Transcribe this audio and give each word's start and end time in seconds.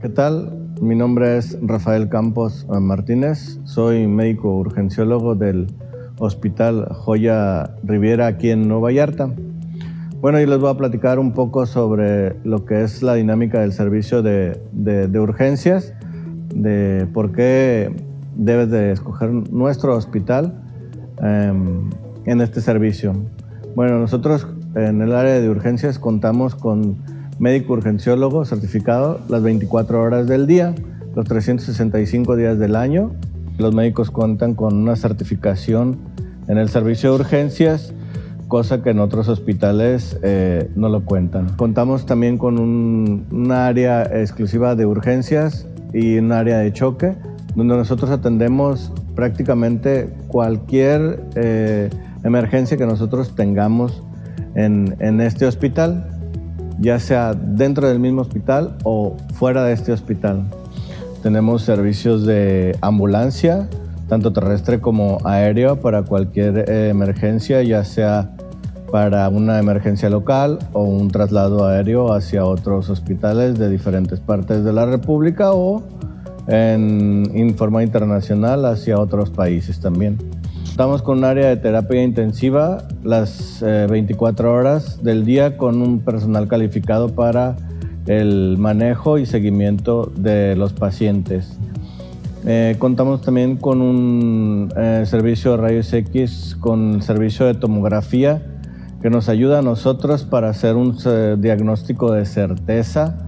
¿Qué 0.00 0.08
tal? 0.08 0.52
Mi 0.80 0.94
nombre 0.94 1.38
es 1.38 1.58
Rafael 1.60 2.08
Campos 2.08 2.64
Martínez, 2.68 3.58
soy 3.64 4.06
médico 4.06 4.54
urgenciólogo 4.54 5.34
del 5.34 5.66
Hospital 6.20 6.86
Joya 6.92 7.74
Riviera 7.82 8.28
aquí 8.28 8.50
en 8.50 8.68
Nueva 8.68 8.82
Vallarta. 8.82 9.34
Bueno, 10.20 10.40
y 10.40 10.46
les 10.46 10.56
voy 10.60 10.70
a 10.70 10.76
platicar 10.76 11.18
un 11.18 11.32
poco 11.32 11.66
sobre 11.66 12.36
lo 12.44 12.64
que 12.64 12.82
es 12.82 13.02
la 13.02 13.14
dinámica 13.14 13.60
del 13.60 13.72
servicio 13.72 14.22
de, 14.22 14.60
urgencias, 15.18 15.92
de 16.54 17.08
por 17.12 17.32
qué 17.32 17.92
debes 18.36 18.70
de 18.70 18.92
escoger 18.92 19.32
nuestro 19.32 19.96
hospital 19.96 20.62
em, 21.20 21.90
en 22.24 22.40
este 22.40 22.60
servicio. 22.60 23.14
Bueno, 23.74 23.98
nosotros 23.98 24.46
en 24.76 25.02
el 25.02 25.12
área 25.12 25.40
de 25.40 25.50
urgencias 25.50 25.98
contamos 25.98 26.54
con 26.54 27.17
médico 27.38 27.74
urgenciólogo 27.74 28.44
certificado 28.44 29.20
las 29.28 29.42
24 29.42 30.00
horas 30.00 30.26
del 30.26 30.46
día, 30.46 30.74
los 31.14 31.24
365 31.26 32.36
días 32.36 32.58
del 32.58 32.76
año. 32.76 33.12
Los 33.58 33.74
médicos 33.74 34.10
cuentan 34.10 34.54
con 34.54 34.76
una 34.76 34.96
certificación 34.96 35.96
en 36.48 36.58
el 36.58 36.68
servicio 36.68 37.10
de 37.10 37.16
urgencias, 37.16 37.92
cosa 38.46 38.82
que 38.82 38.90
en 38.90 39.00
otros 39.00 39.28
hospitales 39.28 40.18
eh, 40.22 40.70
no 40.74 40.88
lo 40.88 41.04
cuentan. 41.04 41.54
Contamos 41.56 42.06
también 42.06 42.38
con 42.38 42.58
un, 42.58 43.52
área 43.52 44.02
exclusiva 44.02 44.74
de 44.74 44.86
urgencias 44.86 45.66
y 45.92 46.18
un 46.18 46.32
área 46.32 46.58
de 46.58 46.72
choque, 46.72 47.14
donde 47.54 47.76
nosotros 47.76 48.10
atendemos 48.10 48.92
prácticamente 49.14 50.08
cualquier 50.28 51.20
eh, 51.34 51.90
emergencia 52.22 52.76
que 52.76 52.86
nosotros 52.86 53.34
tengamos 53.34 54.02
en, 54.54 54.96
en 55.00 55.20
este 55.20 55.44
hospital 55.44 56.17
ya 56.80 56.98
sea 57.00 57.34
dentro 57.34 57.88
del 57.88 57.98
mismo 57.98 58.22
hospital 58.22 58.76
o 58.84 59.16
fuera 59.34 59.64
de 59.64 59.72
este 59.72 59.92
hospital. 59.92 60.44
Tenemos 61.22 61.62
servicios 61.62 62.24
de 62.24 62.76
ambulancia, 62.80 63.68
tanto 64.08 64.32
terrestre 64.32 64.80
como 64.80 65.18
aéreo, 65.24 65.80
para 65.80 66.02
cualquier 66.02 66.70
eh, 66.70 66.88
emergencia, 66.88 67.62
ya 67.62 67.84
sea 67.84 68.30
para 68.92 69.28
una 69.28 69.58
emergencia 69.58 70.08
local 70.08 70.58
o 70.72 70.84
un 70.84 71.08
traslado 71.08 71.66
aéreo 71.66 72.12
hacia 72.12 72.44
otros 72.44 72.88
hospitales 72.88 73.58
de 73.58 73.68
diferentes 73.68 74.20
partes 74.20 74.64
de 74.64 74.72
la 74.72 74.86
República 74.86 75.52
o 75.52 75.82
en 76.46 77.54
forma 77.58 77.82
internacional 77.82 78.64
hacia 78.64 78.98
otros 78.98 79.28
países 79.28 79.80
también. 79.80 80.16
Estamos 80.70 81.02
con 81.02 81.18
un 81.18 81.24
área 81.24 81.48
de 81.48 81.56
terapia 81.56 82.04
intensiva 82.04 82.86
las 83.02 83.62
24 83.62 84.48
eh, 84.48 84.52
horas 84.52 85.02
del 85.02 85.24
día 85.24 85.56
con 85.56 85.82
un 85.82 86.00
personal 86.00 86.46
calificado 86.46 87.08
para 87.08 87.56
el 88.06 88.56
manejo 88.58 89.18
y 89.18 89.26
seguimiento 89.26 90.12
de 90.14 90.54
los 90.54 90.72
pacientes. 90.72 91.58
Eh, 92.46 92.76
contamos 92.78 93.22
también 93.22 93.56
con 93.56 93.82
un 93.82 94.72
eh, 94.76 95.02
servicio 95.04 95.52
de 95.52 95.56
rayos 95.56 95.92
X, 95.92 96.56
con 96.60 97.02
servicio 97.02 97.46
de 97.46 97.54
tomografía 97.54 98.40
que 99.02 99.10
nos 99.10 99.28
ayuda 99.28 99.58
a 99.58 99.62
nosotros 99.62 100.22
para 100.22 100.50
hacer 100.50 100.76
un 100.76 100.96
diagnóstico 101.40 102.12
de 102.12 102.24
certeza 102.24 103.18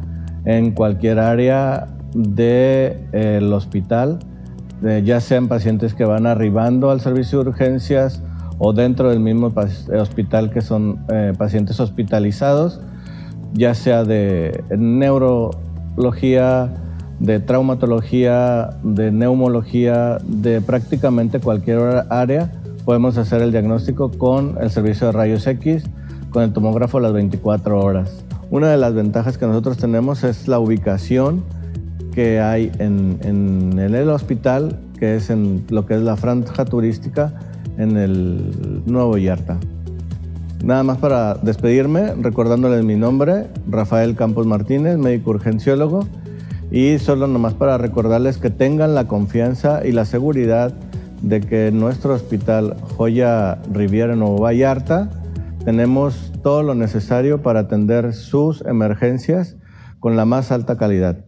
en 0.45 0.71
cualquier 0.71 1.19
área 1.19 1.89
del 2.15 3.53
hospital 3.53 4.21
ya 4.83 5.21
sean 5.21 5.49
pacientes 5.49 5.95
que 5.95 6.05
van 6.05 6.27
arribando 6.27 6.91
al 6.91 7.01
servicio 7.01 7.43
de 7.43 7.51
urgencias 7.51 8.23
o 8.59 8.73
dentro 8.73 9.11
del 9.11 9.21
mismo 9.21 9.53
hospital 9.99 10.51
que 10.51 10.61
son 10.61 11.05
eh, 11.09 11.33
pacientes 11.37 11.81
hospitalizados, 11.81 12.81
ya 13.55 13.75
sea 13.75 14.05
de 14.05 14.63
neurología, 14.77 16.71
de 17.19 17.41
traumatología, 17.41 18.71
de 18.83 19.13
neumología, 19.13 20.19
de 20.25 20.61
prácticamente 20.61 21.41
cualquier 21.41 22.05
área, 22.11 22.51
podemos 22.85 23.19
hacer 23.19 23.43
el 23.43 23.51
diagnóstico 23.51 24.11
con 24.11 24.57
el 24.61 24.71
servicio 24.71 25.07
de 25.07 25.13
rayos 25.13 25.47
X, 25.47 25.85
con 26.31 26.43
el 26.43 26.53
tomógrafo 26.53 26.99
a 26.99 27.01
las 27.03 27.13
24 27.13 27.81
horas. 27.81 28.25
Una 28.51 28.69
de 28.71 28.77
las 28.77 28.95
ventajas 28.95 29.39
que 29.39 29.47
nosotros 29.47 29.77
tenemos 29.77 30.25
es 30.25 30.49
la 30.49 30.59
ubicación 30.59 31.45
que 32.15 32.41
hay 32.41 32.71
en, 32.79 33.79
el 33.79 34.09
hospital, 34.11 34.79
que 34.99 35.17
es 35.17 35.31
en 35.31 35.65
lo 35.71 35.87
que 35.87 35.95
es 35.95 36.01
la 36.01 36.17
franja 36.17 36.65
turística 36.65 37.33
en 37.79 37.97
el 37.97 38.83
Nuevo 38.87 39.17
Yarta. 39.17 39.59
Nada 40.63 40.83
más 40.83 40.99
para 40.99 41.35
despedirme, 41.35 42.15
recordándoles 42.21 42.85
mi 42.85 42.97
nombre, 42.97 43.47
Rafael 43.69 44.15
Campos 44.15 44.47
Martínez, 44.47 44.99
médico 44.99 45.31
urgenciólogo, 45.31 46.07
y 46.71 46.99
solo 46.99 47.27
nomás 47.27 47.55
para 47.55 47.79
recordarles 47.79 48.39
que 48.39 48.51
tengan 48.51 48.95
la 48.95 49.09
confianza 49.09 49.87
y 49.87 49.93
la 49.93 50.05
seguridad 50.05 50.73
de 51.23 51.41
que 51.41 51.69
en 51.69 51.81
nuestro 51.81 52.15
hospital 52.15 52.77
Joya 52.97 53.59
Riviera 53.73 54.15
Nuevo 54.17 54.39
Vallarta 54.39 55.11
tenemos 55.65 56.33
todo 56.43 56.63
lo 56.63 56.75
necesario 56.75 57.43
para 57.43 57.61
atender 57.61 58.15
sus 58.15 58.65
emergencias 58.67 59.57
con 59.99 60.17
la 60.17 60.25
más 60.25 60.53
alta 60.53 60.77
calidad. 60.77 61.25